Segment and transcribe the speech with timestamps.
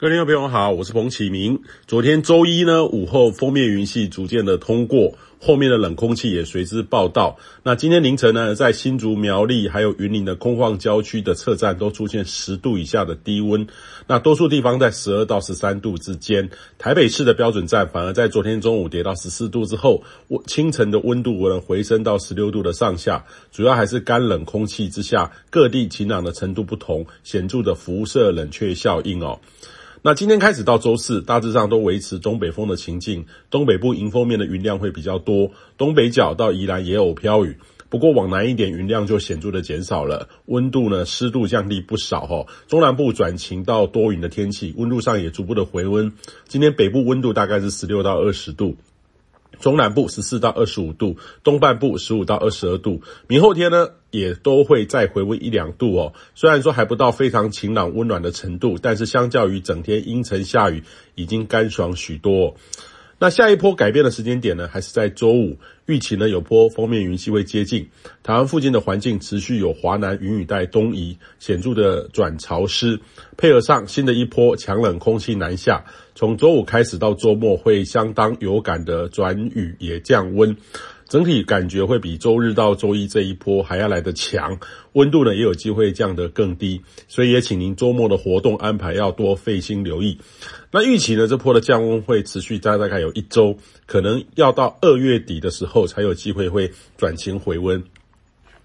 [0.00, 1.60] 各位听众朋友好，我是彭启明。
[1.86, 7.36] 昨天周一呢，午后锋面云系逐渐的通过，后面的冷空气也随之报到。
[7.64, 13.66] 那今天凌晨呢，在新竹苗栗还有云林的空旷郊区的测站都出现十度以下的低温，
[14.06, 16.48] 那多数地方在十二到十三度之间。
[16.78, 20.02] 台北市的标准站反而在昨天中午跌到十四度之后，
[20.46, 29.38] 清晨的温度可能回升到十六度的上下，主要还是干冷空气之下，各地晴朗的程度不同，显著的辐射冷却效应哦。
[30.02, 37.58] 那今天开始到周四，大致上都维持东北风的情境，东北部迎风面的云量会比较多，东北角到宜兰也有飘雨。
[37.90, 42.46] 不过往南一点，云量就显著的减少了，温度呢，湿度降低不少哈。
[42.66, 46.10] 中南部转晴到多云的天气，温度上也逐步的回温。
[46.48, 48.76] 今天北部温度大概是十六到二十度。
[49.58, 53.02] 中南部十四到二十五度，东半部十五到二十二度。
[53.26, 56.12] 明后天呢，也都会再回温一两度哦。
[56.34, 62.54] 虽然说还不到非常晴朗温暖的程度，但是相较于整天阴沉下雨，已经干爽许多。
[63.22, 65.58] 那下一波改变的时间点呢，还是在周五。
[65.84, 67.86] 预期呢，有波锋面云系会接近
[68.22, 72.98] 台湾附近的环境，持续有华南云雨带东移，显著的转潮湿，
[73.36, 80.56] 配合上新的一波强冷空气南下，从周五开始到周末会相当有感的转雨也降温。
[81.10, 84.60] 整体感觉会比周日到周一这一波还要来得强，
[84.92, 90.18] 温度呢也有机会降得更低，所以也请您周末的活动安排要多费心留意。
[90.70, 97.82] 那预期呢，这波的降温会持续大概有一周，可能要到二月底的时候才有机会会转晴回温。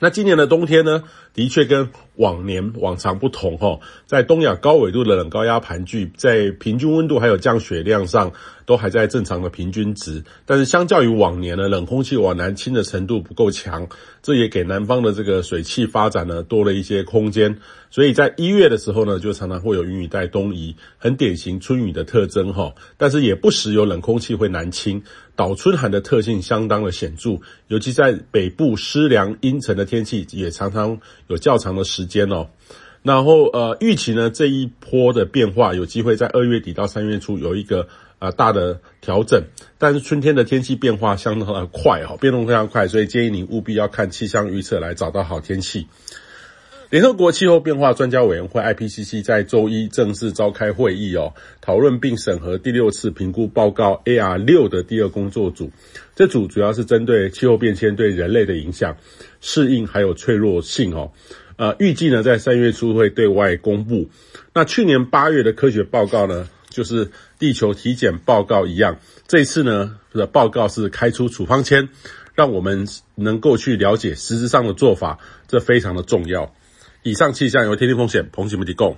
[0.00, 8.32] 那今年的冬天呢，的确跟往年往常不同哈，在东亚高纬度的冷高压盘踞，在平均温度还有降雪量上
[8.64, 13.88] 都还在正常的平均值，但是相较于往年呢，冷空气往南侵的程度不够强，
[14.22, 17.58] 这也给南方的这个水汽发展呢多了一些空间，
[17.90, 25.02] 所以在一月的时候呢，就常常会有云雨带东移，很典型春雨的特征哈，但是也不时有冷空气会南侵，
[25.36, 27.38] 倒春寒的特性相当的显著，
[27.68, 30.98] 尤其在北部湿凉阴沉的天气也常常
[31.28, 32.48] 有较长的时间哦，
[33.02, 37.86] 然后呃，预期呢这一波的变化有机会在二月底到三月初有一个
[38.18, 39.44] 呃大的调整，
[39.78, 45.86] 但是春天的天气变化相当的快哈，变动非常快，所以建议你务必要看气象预测来找到好天气。
[46.88, 55.72] 联合国气候变化专家委员会 IPCC 在周一正式召开会议哦，讨论并审核第六次评估报告 AR 六的第二工作组。
[56.14, 58.96] 这组主要是针对气候变迁对人类的影响、
[59.40, 61.10] 适应还有脆弱性哦。
[61.56, 64.08] 呃，预计呢在三月初会对外公布。
[64.54, 67.10] 那去年八月的科学报告呢，就是
[67.40, 71.88] 地球体检报告一样，这次呢的报告是开出处方签，
[72.36, 72.86] 让我们
[73.16, 75.18] 能够去了解实质上的做法，
[75.48, 76.54] 这非常的重要。
[77.06, 78.96] 以上气象由天气风险彭启明提供。